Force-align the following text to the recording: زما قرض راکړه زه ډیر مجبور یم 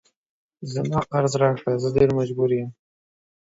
زما 0.73 0.99
قرض 1.11 1.33
راکړه 1.43 1.73
زه 1.81 1.87
ډیر 1.95 2.09
مجبور 2.19 2.49
یم 2.57 2.69